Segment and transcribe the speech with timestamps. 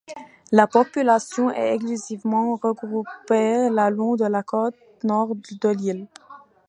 [0.51, 6.07] La population est exclusivement regroupée le long de la côte nord de l'île.